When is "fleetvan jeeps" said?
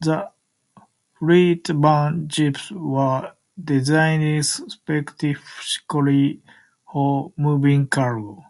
1.20-2.72